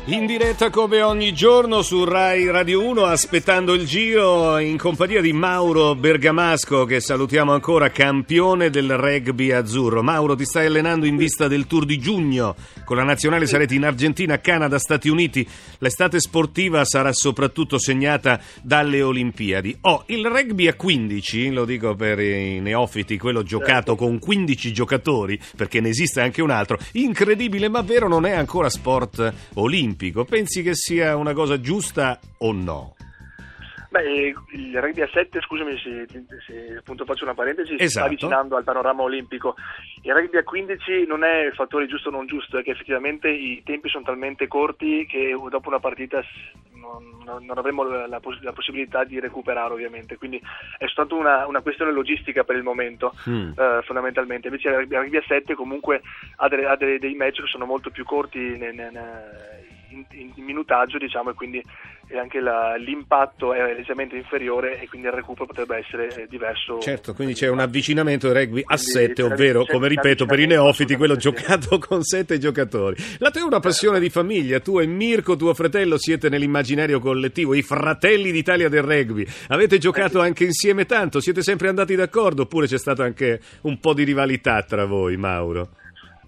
In 0.09 0.25
diretta 0.25 0.69
come 0.69 1.01
ogni 1.01 1.33
giorno 1.33 1.81
su 1.81 2.05
Rai 2.05 2.49
Radio 2.49 2.81
1 2.81 3.03
aspettando 3.03 3.73
il 3.73 3.85
giro 3.85 4.57
in 4.57 4.77
compagnia 4.77 5.19
di 5.19 5.33
Mauro 5.33 5.95
Bergamasco 5.95 6.85
che 6.85 7.01
salutiamo 7.01 7.51
ancora 7.51 7.89
campione 7.89 8.69
del 8.69 8.95
rugby 8.95 9.51
azzurro. 9.51 10.01
Mauro 10.03 10.33
ti 10.37 10.45
stai 10.45 10.67
allenando 10.67 11.05
in 11.05 11.17
vista 11.17 11.49
del 11.49 11.67
Tour 11.67 11.83
di 11.83 11.99
giugno 11.99 12.55
con 12.85 12.95
la 12.95 13.03
nazionale 13.03 13.47
sarete 13.47 13.75
in 13.75 13.83
Argentina, 13.83 14.39
Canada, 14.39 14.79
Stati 14.79 15.09
Uniti. 15.09 15.45
L'estate 15.79 16.21
sportiva 16.21 16.85
sarà 16.85 17.11
soprattutto 17.11 17.77
segnata 17.77 18.39
dalle 18.61 19.01
Olimpiadi. 19.01 19.79
Oh, 19.81 20.03
il 20.05 20.25
rugby 20.25 20.69
a 20.69 20.73
15, 20.73 21.49
lo 21.49 21.65
dico 21.65 21.95
per 21.95 22.21
i 22.21 22.61
neofiti, 22.61 23.17
quello 23.17 23.43
giocato 23.43 23.97
con 23.97 24.19
15 24.19 24.71
giocatori 24.71 25.37
perché 25.57 25.81
ne 25.81 25.89
esiste 25.89 26.21
anche 26.21 26.41
un 26.41 26.49
altro, 26.49 26.77
incredibile 26.93 27.67
ma 27.67 27.81
vero 27.81 28.07
non 28.07 28.25
è 28.25 28.31
ancora 28.31 28.69
sport 28.69 29.33
olimpico 29.55 29.96
olimpico. 29.97 30.23
Pensi 30.23 30.61
che 30.61 30.75
sia 30.75 31.15
una 31.15 31.33
cosa 31.33 31.59
giusta 31.59 32.19
o 32.39 32.51
no? 32.51 32.95
Beh, 33.89 34.33
il 34.51 34.79
rugby 34.79 35.01
a 35.01 35.09
7, 35.11 35.39
scusami 35.41 35.77
se, 35.79 36.05
se 36.45 36.75
appunto 36.77 37.05
faccio 37.05 37.23
una 37.23 37.33
parentesi, 37.33 37.73
esatto. 37.73 37.83
si 37.83 37.89
sta 37.89 38.03
avvicinando 38.03 38.55
al 38.55 38.63
panorama 38.63 39.01
olimpico. 39.01 39.55
Il 40.03 40.13
rugby 40.13 40.37
a 40.37 40.43
15 40.43 41.05
non 41.07 41.23
è 41.23 41.45
il 41.45 41.53
fattore 41.53 41.87
giusto 41.87 42.09
o 42.09 42.11
non 42.11 42.27
giusto, 42.27 42.57
è 42.57 42.63
che 42.63 42.71
effettivamente 42.71 43.29
i 43.29 43.61
tempi 43.63 43.89
sono 43.89 44.03
talmente 44.03 44.47
corti 44.47 45.05
che 45.05 45.35
dopo 45.49 45.69
una 45.69 45.79
partita 45.79 46.21
non, 46.73 47.45
non 47.45 47.57
avremo 47.57 47.83
la, 47.83 48.07
la, 48.07 48.19
possibilità 48.19 49.05
di 49.05 49.19
recuperare 49.19 49.73
ovviamente, 49.73 50.17
quindi 50.17 50.41
è 50.77 50.87
stata 50.87 51.15
una, 51.15 51.47
una 51.47 51.61
questione 51.61 51.91
logistica 51.91 52.43
per 52.43 52.57
il 52.57 52.63
momento 52.63 53.15
mm. 53.29 53.51
eh, 53.57 53.81
fondamentalmente. 53.83 54.47
Invece 54.47 54.67
il 54.67 54.75
rugby 54.75 55.17
a 55.17 55.23
7 55.25 55.55
comunque 55.55 56.01
ha, 56.35 56.47
delle, 56.49 56.65
ha 56.65 56.75
dei, 56.75 56.99
dei 56.99 57.15
match 57.15 57.41
che 57.41 57.47
sono 57.47 57.65
molto 57.65 57.89
più 57.89 58.03
corti 58.03 58.39
nel, 58.57 58.75
nel, 58.75 58.91
in, 59.89 60.05
in, 60.35 60.43
minutaggio 60.43 60.97
diciamo, 60.97 61.31
e 61.31 61.33
quindi 61.33 61.63
anche 62.15 62.39
la, 62.39 62.75
l'impatto 62.77 63.53
è 63.53 63.73
leggermente 63.73 64.15
inferiore 64.15 64.79
e 64.79 64.87
quindi 64.87 65.07
il 65.07 65.13
recupero 65.13 65.45
potrebbe 65.45 65.77
essere 65.77 66.23
eh, 66.23 66.27
diverso. 66.27 66.79
Certo, 66.79 67.13
quindi 67.13 67.33
c'è 67.33 67.49
un 67.49 67.59
avvicinamento 67.59 68.27
del 68.27 68.37
rugby 68.37 68.63
a 68.65 68.77
7, 68.77 69.21
ovvero, 69.23 69.65
come 69.65 69.87
ripeto, 69.89 70.25
per 70.25 70.39
i 70.39 70.45
neofiti, 70.45 70.95
quello 70.95 71.17
giocato 71.17 71.77
con 71.85 72.03
7 72.03 72.37
giocatori. 72.37 72.95
La 73.17 73.29
tua 73.29 73.41
è 73.41 73.43
una 73.43 73.59
passione 73.59 73.99
di 73.99 74.09
famiglia, 74.09 74.59
tu 74.59 74.79
e 74.79 74.85
Mirko, 74.85 75.35
tuo 75.35 75.53
fratello, 75.53 75.97
siete 75.97 76.29
nell'immaginario 76.29 76.99
collettivo, 76.99 77.53
i 77.53 77.61
fratelli 77.61 78.31
d'Italia 78.31 78.69
del 78.69 78.83
rugby. 78.83 79.25
Avete 79.49 79.77
giocato 79.77 80.21
anche 80.21 80.45
insieme 80.45 80.85
tanto, 80.85 81.19
siete 81.19 81.41
sempre 81.41 81.67
andati 81.67 81.95
d'accordo 81.95 82.43
oppure 82.43 82.67
c'è 82.67 82.77
stata 82.77 83.03
anche 83.03 83.41
un 83.61 83.79
po' 83.79 83.93
di 83.93 84.03
rivalità 84.03 84.63
tra 84.63 84.85
voi, 84.85 85.17
Mauro? 85.17 85.69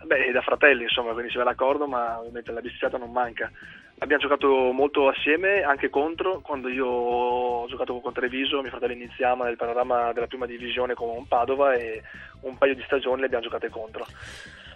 Beh, 0.10 0.32
da 0.32 0.42
fratelli, 0.42 0.82
insomma, 0.82 1.12
quindi 1.14 1.30
si 1.30 1.38
va 1.38 1.44
d'accordo, 1.44 1.86
ma 1.86 2.18
ovviamente 2.18 2.52
la 2.52 2.62
bicicletta 2.62 2.98
non 2.98 3.12
manca. 3.12 3.52
Abbiamo 4.00 4.24
giocato 4.24 4.72
molto 4.72 5.08
assieme, 5.08 5.62
anche 5.62 5.92
contro, 5.92 6.40
quando 6.42 6.68
io 6.68 6.88
ho 6.88 7.68
giocato 7.68 8.00
con 8.00 8.12
Treviso, 8.12 8.60
mio 8.60 8.72
fratello 8.72 8.94
iniziava 8.94 9.46
nel 9.46 9.56
panorama 9.56 10.12
della 10.12 10.26
prima 10.26 10.48
divisione 10.48 10.96
con 10.96 11.28
Padova 11.28 11.76
e 11.76 12.02
un 12.42 12.58
paio 12.58 12.74
di 12.74 12.82
stagioni 12.88 13.20
le 13.20 13.28
abbiamo 13.28 13.44
giocate 13.44 13.70
contro. 13.70 14.04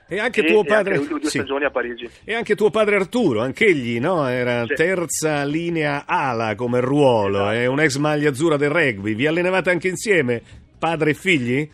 E 0.07 0.19
anche 0.19 0.41
e, 0.41 0.51
tuo 0.51 0.63
padre. 0.63 0.93
E 0.93 0.97
anche 0.97 1.17
due 1.17 1.29
sì. 1.29 1.65
a 1.65 1.71
Parigi. 1.71 2.09
E 2.25 2.35
anche 2.35 2.55
tuo 2.55 2.69
padre 2.69 2.97
Arturo, 2.97 3.41
anch'egli, 3.41 3.99
no? 3.99 4.27
Era 4.27 4.67
sì. 4.67 4.75
terza 4.75 5.43
linea 5.45 6.03
ala 6.05 6.53
come 6.53 6.79
ruolo, 6.79 7.49
esatto. 7.49 7.55
è 7.55 7.65
un 7.65 7.79
ex 7.79 7.97
maglia 7.97 8.29
azzurra 8.29 8.57
del 8.57 8.69
rugby. 8.69 9.15
Vi 9.15 9.25
allenavate 9.25 9.71
anche 9.71 9.87
insieme, 9.87 10.43
padre 10.77 11.09
e 11.09 11.13
figli? 11.15 11.67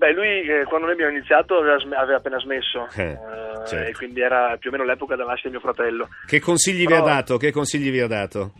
Beh, 0.00 0.14
lui 0.14 0.48
eh, 0.48 0.64
quando 0.64 0.86
noi 0.86 0.94
abbiamo 0.94 1.14
iniziato 1.14 1.58
aveva, 1.58 1.78
sm- 1.78 1.92
aveva 1.92 2.16
appena 2.16 2.38
smesso 2.38 2.88
eh, 2.96 3.12
uh, 3.12 3.66
certo. 3.66 3.90
e 3.90 3.92
quindi 3.92 4.22
era 4.22 4.56
più 4.56 4.70
o 4.70 4.72
meno 4.72 4.84
l'epoca 4.84 5.14
della 5.14 5.28
nascita 5.28 5.50
di 5.50 5.56
mio 5.56 5.62
fratello. 5.62 6.08
Che 6.24 6.40
consigli 6.40 6.84
Però, 6.84 7.04
vi 7.04 7.10
ha 7.10 7.12
dato? 7.14 7.36
Che 7.36 7.52
consigli 7.52 7.90
vi 7.90 8.00
ha 8.00 8.06
dato? 8.06 8.52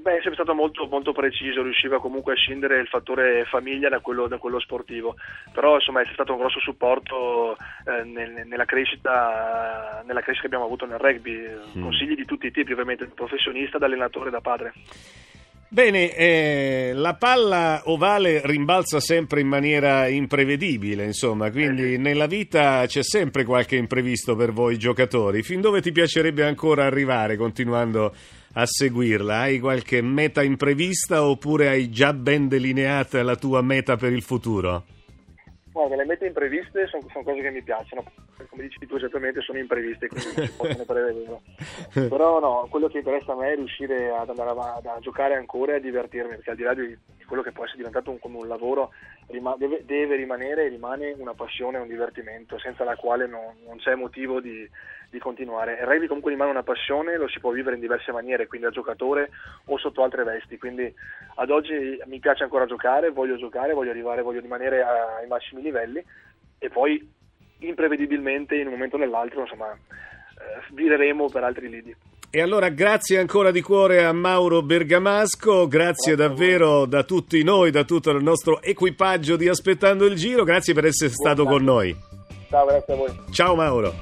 Beh, 0.00 0.12
è 0.12 0.14
sempre 0.14 0.32
stato 0.32 0.54
molto, 0.54 0.86
molto, 0.86 1.12
preciso, 1.12 1.62
riusciva 1.62 2.00
comunque 2.00 2.32
a 2.32 2.36
scindere 2.36 2.80
il 2.80 2.86
fattore 2.86 3.44
famiglia 3.44 3.90
da 3.90 4.00
quello, 4.00 4.28
da 4.28 4.38
quello 4.38 4.58
sportivo, 4.60 5.14
però 5.52 5.74
insomma 5.74 6.00
è 6.00 6.08
stato 6.10 6.32
un 6.32 6.38
grosso 6.38 6.58
supporto 6.60 7.52
eh, 7.52 8.04
nel, 8.04 8.46
nella, 8.46 8.64
crescita, 8.64 10.02
nella, 10.06 10.22
crescita, 10.22 10.48
che 10.48 10.54
abbiamo 10.54 10.64
avuto 10.64 10.86
nel 10.86 10.98
rugby, 10.98 11.36
mm. 11.76 11.82
consigli 11.82 12.14
di 12.14 12.24
tutti 12.24 12.46
i 12.46 12.50
tipi 12.50 12.72
ovviamente, 12.72 13.04
da 13.06 13.12
professionista, 13.14 13.76
da 13.76 13.84
allenatore, 13.84 14.30
da 14.30 14.40
padre. 14.40 14.72
Bene, 15.72 16.14
eh, 16.14 16.92
la 16.94 17.14
palla 17.14 17.80
ovale 17.86 18.42
rimbalza 18.44 19.00
sempre 19.00 19.40
in 19.40 19.48
maniera 19.48 20.06
imprevedibile, 20.06 21.06
insomma, 21.06 21.50
quindi 21.50 21.96
nella 21.96 22.26
vita 22.26 22.84
c'è 22.86 23.02
sempre 23.02 23.44
qualche 23.44 23.76
imprevisto 23.76 24.36
per 24.36 24.52
voi 24.52 24.76
giocatori. 24.76 25.42
Fin 25.42 25.62
dove 25.62 25.80
ti 25.80 25.90
piacerebbe 25.90 26.44
ancora 26.44 26.84
arrivare 26.84 27.38
continuando 27.38 28.14
a 28.52 28.66
seguirla? 28.66 29.38
Hai 29.38 29.60
qualche 29.60 30.02
meta 30.02 30.42
imprevista 30.42 31.24
oppure 31.24 31.68
hai 31.68 31.88
già 31.88 32.12
ben 32.12 32.48
delineata 32.48 33.22
la 33.22 33.36
tua 33.36 33.62
meta 33.62 33.96
per 33.96 34.12
il 34.12 34.20
futuro? 34.20 34.84
Guarda, 35.72 35.96
le 35.96 36.04
mete 36.04 36.26
impreviste 36.26 36.86
sono, 36.86 37.06
sono, 37.10 37.24
cose 37.24 37.40
che 37.40 37.50
mi 37.50 37.62
piacciono, 37.62 38.04
come 38.50 38.62
dici 38.64 38.86
tu 38.86 38.96
esattamente 38.96 39.40
sono 39.40 39.58
impreviste, 39.58 40.06
quindi 40.06 40.32
non 40.36 40.46
si 40.46 40.52
possono 40.56 40.84
prevedere. 40.84 41.40
Però 42.08 42.40
no, 42.40 42.66
quello 42.68 42.88
che 42.88 42.98
interessa 42.98 43.32
a 43.32 43.36
me 43.36 43.52
è 43.52 43.56
riuscire 43.56 44.10
ad 44.10 44.28
andare 44.28 44.50
avanti, 44.50 44.88
a 44.88 44.98
giocare 45.00 45.34
ancora 45.34 45.72
e 45.72 45.76
a 45.76 45.80
divertirmi, 45.80 46.34
perché 46.36 46.50
al 46.50 46.56
di 46.56 46.62
là 46.62 46.74
di, 46.74 46.86
di 47.16 47.24
quello 47.24 47.42
che 47.42 47.52
può 47.52 47.64
essere 47.64 47.78
diventato 47.78 48.10
un, 48.10 48.18
come 48.18 48.36
un 48.36 48.48
lavoro, 48.48 48.90
deve, 49.26 49.84
deve, 49.84 50.16
rimanere 50.16 50.64
e 50.64 50.68
rimane 50.68 51.14
una 51.16 51.34
passione, 51.34 51.78
un 51.78 51.88
divertimento, 51.88 52.58
senza 52.58 52.84
la 52.84 52.96
quale 52.96 53.26
non, 53.26 53.54
non 53.64 53.78
c'è 53.78 53.94
motivo 53.94 54.40
di, 54.40 54.68
di 55.10 55.18
continuare. 55.18 55.78
Il 55.80 55.86
rugby 55.86 56.06
comunque 56.06 56.30
rimane 56.30 56.50
una 56.50 56.62
passione, 56.62 57.16
lo 57.16 57.28
si 57.28 57.38
può 57.38 57.50
vivere 57.50 57.76
in 57.76 57.80
diverse 57.80 58.12
maniere, 58.12 58.46
quindi 58.46 58.66
da 58.66 58.72
giocatore 58.72 59.30
o 59.66 59.78
sotto 59.78 60.02
altre 60.02 60.24
vesti, 60.24 60.58
quindi 60.58 60.92
ad 61.36 61.50
oggi 61.50 62.00
mi 62.06 62.18
piace 62.18 62.42
ancora 62.42 62.66
giocare, 62.66 63.10
voglio 63.10 63.36
giocare, 63.36 63.74
voglio 63.74 63.90
arrivare, 63.90 64.22
voglio 64.22 64.40
rimanere 64.40 64.82
ai 64.82 65.26
massimi 65.26 65.62
livelli 65.62 66.04
e 66.58 66.68
poi 66.68 67.10
imprevedibilmente 67.58 68.56
in 68.56 68.66
un 68.66 68.72
momento 68.72 68.96
o 68.96 68.98
nell'altro 68.98 69.42
insomma 69.42 69.72
eh, 69.72 70.62
vireremo 70.72 71.28
per 71.28 71.44
altri 71.44 71.68
lidi. 71.68 71.94
E 72.34 72.40
allora 72.40 72.70
grazie 72.70 73.18
ancora 73.18 73.50
di 73.50 73.60
cuore 73.60 74.06
a 74.06 74.12
Mauro 74.14 74.62
Bergamasco, 74.62 75.68
grazie, 75.68 76.16
davvero 76.16 76.86
da 76.86 77.02
tutti 77.02 77.42
noi, 77.42 77.70
da 77.70 77.84
tutto 77.84 78.08
il 78.08 78.22
nostro 78.22 78.62
equipaggio 78.62 79.36
di 79.36 79.50
Aspettando 79.50 80.06
il 80.06 80.14
Giro, 80.14 80.42
grazie 80.42 80.72
per 80.72 80.86
essere 80.86 81.10
stato 81.10 81.44
con 81.44 81.62
noi. 81.62 81.94
Ciao, 82.48 82.64
grazie 82.64 82.94
a 82.94 82.96
voi. 82.96 83.10
Ciao 83.32 83.54
Mauro. 83.54 83.92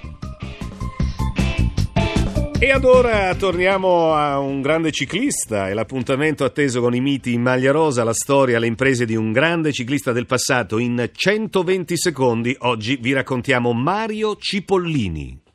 E 2.60 2.70
ad 2.70 2.84
ora 2.84 3.34
torniamo 3.34 4.12
a 4.14 4.38
un 4.38 4.62
grande 4.62 4.92
ciclista 4.92 5.68
e 5.68 5.74
l'appuntamento 5.74 6.44
atteso 6.44 6.80
con 6.80 6.94
i 6.94 7.00
miti 7.00 7.32
in 7.32 7.42
maglia 7.42 7.72
rosa, 7.72 8.04
la 8.04 8.14
storia, 8.14 8.60
le 8.60 8.68
imprese 8.68 9.06
di 9.06 9.16
un 9.16 9.32
grande 9.32 9.72
ciclista 9.72 10.12
del 10.12 10.26
passato. 10.26 10.78
In 10.78 11.10
120 11.12 11.96
secondi 11.96 12.54
oggi 12.60 12.94
vi 12.94 13.12
raccontiamo 13.12 13.72
Mario 13.72 14.36
Cipollini. 14.36 15.48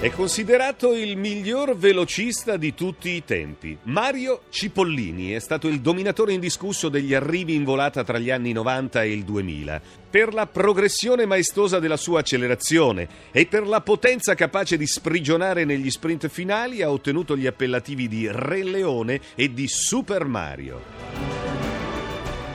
È 0.00 0.10
considerato 0.12 0.94
il 0.94 1.16
miglior 1.16 1.76
velocista 1.76 2.56
di 2.56 2.72
tutti 2.72 3.10
i 3.10 3.24
tempi. 3.24 3.76
Mario 3.82 4.42
Cipollini 4.48 5.32
è 5.32 5.40
stato 5.40 5.66
il 5.66 5.80
dominatore 5.80 6.32
indiscusso 6.32 6.88
degli 6.88 7.14
arrivi 7.14 7.56
in 7.56 7.64
volata 7.64 8.04
tra 8.04 8.16
gli 8.16 8.30
anni 8.30 8.52
90 8.52 9.02
e 9.02 9.10
il 9.10 9.24
2000, 9.24 9.80
per 10.08 10.32
la 10.32 10.46
progressione 10.46 11.26
maestosa 11.26 11.80
della 11.80 11.96
sua 11.96 12.20
accelerazione 12.20 13.08
e 13.32 13.46
per 13.46 13.66
la 13.66 13.80
potenza 13.80 14.36
capace 14.36 14.76
di 14.76 14.86
sprigionare 14.86 15.64
negli 15.64 15.90
sprint 15.90 16.28
finali 16.28 16.80
ha 16.80 16.92
ottenuto 16.92 17.36
gli 17.36 17.48
appellativi 17.48 18.06
di 18.06 18.28
Re 18.30 18.62
Leone 18.62 19.20
e 19.34 19.52
di 19.52 19.66
Super 19.66 20.26
Mario. 20.26 21.47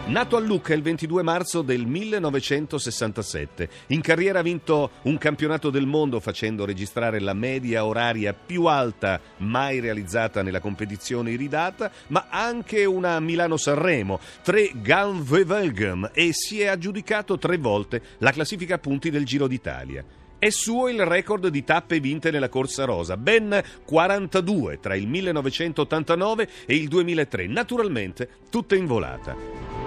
Nato 0.06 0.36
a 0.36 0.40
Lucca 0.42 0.74
il 0.74 0.82
22 0.82 1.24
marzo 1.24 1.62
del 1.62 1.86
1967, 1.86 3.70
in 3.88 4.02
carriera 4.02 4.40
ha 4.40 4.44
vinto 4.44 4.92
un 5.04 5.18
campionato 5.18 5.70
del 5.70 5.86
mondo 5.86 6.20
facendo 6.20 6.66
registrare 6.66 7.22
la 7.22 7.34
media 7.34 7.86
oraria 7.86 8.34
più 8.34 8.66
alta 8.66 9.20
mai 9.38 9.80
realizzata 9.80 10.44
nella 10.44 10.60
competizione 10.60 11.32
iridata, 11.32 11.90
ma 12.08 12.28
anche 12.30 12.84
una 12.84 13.18
Milano-Sanremo, 13.22 14.20
tre 14.44 14.72
Ganvevelgem 14.76 16.12
e 16.14 16.32
si 16.34 16.60
è 16.60 16.68
aggiudicato 16.68 17.38
tre 17.38 17.58
volte 17.58 18.02
la 18.18 18.32
classifica 18.32 18.78
punti 18.78 19.10
del 19.10 19.24
Giro 19.24 19.48
d'Italia. 19.48 20.04
È 20.38 20.50
suo 20.50 20.90
il 20.90 21.06
record 21.06 21.48
di 21.48 21.64
tappe 21.64 22.02
vinte 22.02 22.30
nella 22.30 22.50
corsa 22.50 22.84
rosa, 22.84 23.16
ben 23.16 23.64
42 23.86 24.82
tra 24.82 24.96
il 24.96 25.08
1989 25.08 26.50
e 26.66 26.76
il 26.76 26.90
2003, 26.90 27.48
naturalmente 27.48 28.30
tutte 28.50 28.76
in 28.76 28.86
volata. 28.86 29.83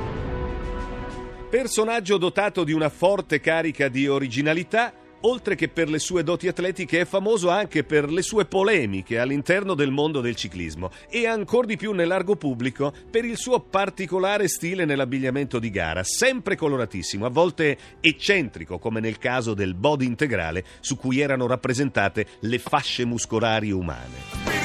Personaggio 1.48 2.18
dotato 2.18 2.64
di 2.64 2.72
una 2.72 2.88
forte 2.88 3.38
carica 3.38 3.86
di 3.86 4.08
originalità, 4.08 4.92
oltre 5.20 5.54
che 5.54 5.68
per 5.68 5.88
le 5.88 6.00
sue 6.00 6.24
doti 6.24 6.48
atletiche, 6.48 7.00
è 7.00 7.04
famoso 7.04 7.50
anche 7.50 7.84
per 7.84 8.10
le 8.10 8.22
sue 8.22 8.46
polemiche 8.46 9.20
all'interno 9.20 9.74
del 9.74 9.92
mondo 9.92 10.20
del 10.20 10.34
ciclismo 10.34 10.90
e 11.08 11.28
ancora 11.28 11.68
di 11.68 11.76
più 11.76 11.92
nel 11.92 12.08
largo 12.08 12.34
pubblico 12.34 12.92
per 13.08 13.24
il 13.24 13.36
suo 13.36 13.60
particolare 13.60 14.48
stile 14.48 14.84
nell'abbigliamento 14.84 15.60
di 15.60 15.70
gara, 15.70 16.02
sempre 16.02 16.56
coloratissimo, 16.56 17.24
a 17.24 17.30
volte 17.30 17.78
eccentrico, 18.00 18.80
come 18.80 18.98
nel 18.98 19.18
caso 19.18 19.54
del 19.54 19.74
body 19.74 20.04
integrale 20.04 20.64
su 20.80 20.96
cui 20.96 21.20
erano 21.20 21.46
rappresentate 21.46 22.26
le 22.40 22.58
fasce 22.58 23.04
muscolari 23.04 23.70
umane. 23.70 24.55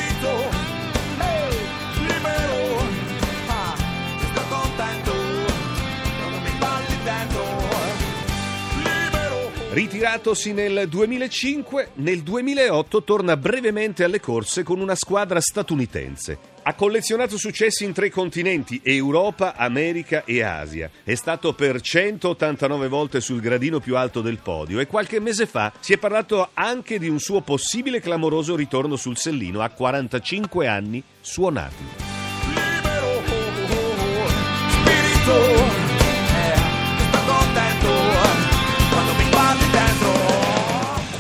Ritiratosi 9.72 10.52
nel 10.52 10.90
2005, 10.90 11.92
nel 11.96 12.24
2008 12.24 13.04
torna 13.06 13.38
brevemente 13.38 14.04
alle 14.04 14.20
corse 14.20 14.64
con 14.64 14.82
una 14.82 14.96
squadra 14.96 15.40
statunitense. 15.40 16.38
Ha 16.64 16.74
collezionato 16.74 17.38
successi 17.38 17.86
in 17.86 17.94
tre 17.94 18.10
continenti, 18.10 18.82
Europa, 18.84 19.56
America 19.56 20.26
e 20.26 20.44
Asia. 20.44 20.92
È 21.06 21.16
stato 21.16 21.54
per 21.54 21.80
189 21.80 22.90
volte 22.90 23.22
sul 23.22 23.40
gradino 23.40 23.80
più 23.80 23.96
alto 23.96 24.20
del 24.20 24.40
podio 24.40 24.82
e 24.82 24.88
qualche 24.88 25.22
mese 25.22 25.46
fa 25.46 25.72
si 25.80 25.94
è 25.94 25.98
parlato 25.98 26.50
anche 26.54 27.00
di 27.00 27.08
un 27.08 27.20
suo 27.20 27.40
possibile 27.40 28.02
clamoroso 28.02 28.58
ritorno 28.58 28.98
sul 28.98 29.16
sellino 29.16 29.62
a 29.62 29.70
45 29.70 30.68
anni 30.68 31.02
suonati. 31.22 31.84
libero, 32.54 33.08
oh, 33.08 33.24
oh, 33.70 34.24
oh. 34.24 34.28
spirito, 34.68 35.81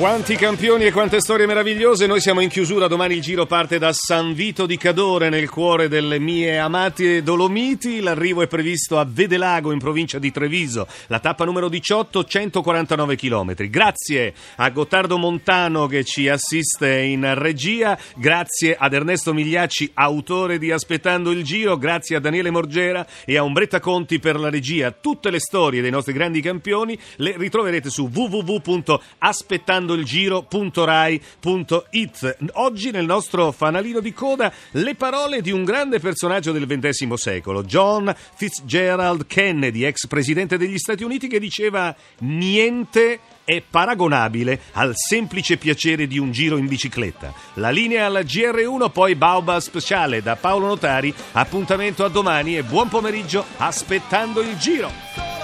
Quanti 0.01 0.35
campioni 0.35 0.85
e 0.85 0.91
quante 0.91 1.19
storie 1.19 1.45
meravigliose, 1.45 2.07
noi 2.07 2.19
siamo 2.19 2.39
in 2.39 2.49
chiusura, 2.49 2.87
domani 2.87 3.13
il 3.13 3.21
giro 3.21 3.45
parte 3.45 3.77
da 3.77 3.93
San 3.93 4.33
Vito 4.33 4.65
di 4.65 4.75
Cadore 4.75 5.29
nel 5.29 5.47
cuore 5.47 5.87
delle 5.87 6.17
mie 6.17 6.57
amate 6.57 7.21
Dolomiti, 7.21 7.99
l'arrivo 7.99 8.41
è 8.41 8.47
previsto 8.47 8.97
a 8.97 9.05
Vedelago 9.07 9.71
in 9.71 9.77
provincia 9.77 10.17
di 10.17 10.31
Treviso, 10.31 10.87
la 11.05 11.19
tappa 11.19 11.45
numero 11.45 11.69
18, 11.69 12.23
149 12.23 13.15
km. 13.15 13.69
Grazie 13.69 14.33
a 14.55 14.67
Gottardo 14.71 15.19
Montano 15.19 15.85
che 15.85 16.03
ci 16.03 16.27
assiste 16.27 16.99
in 17.01 17.35
regia, 17.35 17.95
grazie 18.15 18.75
ad 18.75 18.93
Ernesto 18.95 19.35
Migliacci, 19.35 19.91
autore 19.93 20.57
di 20.57 20.71
Aspettando 20.71 21.29
il 21.29 21.43
giro, 21.43 21.77
grazie 21.77 22.15
a 22.15 22.19
Daniele 22.19 22.49
Morgera 22.49 23.05
e 23.23 23.37
a 23.37 23.43
Umbretta 23.43 23.79
Conti 23.79 24.17
per 24.17 24.39
la 24.39 24.49
regia. 24.49 24.89
Tutte 24.89 25.29
le 25.29 25.39
storie 25.39 25.79
dei 25.79 25.91
nostri 25.91 26.13
grandi 26.13 26.41
campioni 26.41 26.97
le 27.17 27.35
ritroverete 27.37 27.91
su 27.91 28.09
www.aspettandoilgiro.rai.it. 29.91 32.37
Oggi 32.53 32.91
nel 32.91 33.05
nostro 33.05 33.51
fanalino 33.51 33.99
di 33.99 34.13
coda 34.13 34.51
le 34.71 34.95
parole 34.95 35.41
di 35.41 35.51
un 35.51 35.63
grande 35.63 35.99
personaggio 35.99 36.51
del 36.51 36.65
XX 36.65 37.13
secolo, 37.13 37.63
John 37.63 38.13
Fitzgerald 38.35 39.27
Kennedy, 39.27 39.83
ex 39.83 40.07
presidente 40.07 40.57
degli 40.57 40.77
Stati 40.77 41.03
Uniti, 41.03 41.27
che 41.27 41.39
diceva 41.39 41.95
niente 42.19 43.19
è 43.43 43.61
paragonabile 43.67 44.61
al 44.73 44.93
semplice 44.95 45.57
piacere 45.57 46.07
di 46.07 46.19
un 46.19 46.31
giro 46.31 46.57
in 46.57 46.67
bicicletta. 46.67 47.33
La 47.55 47.69
linea 47.69 48.05
alla 48.05 48.21
GR1, 48.21 48.91
poi 48.91 49.15
Baobab 49.15 49.59
speciale 49.59 50.21
da 50.21 50.35
Paolo 50.35 50.67
Notari. 50.67 51.13
Appuntamento 51.33 52.05
a 52.05 52.09
domani 52.09 52.55
e 52.55 52.63
buon 52.63 52.87
pomeriggio 52.87 53.43
aspettando 53.57 54.41
il 54.41 54.57
giro. 54.57 55.40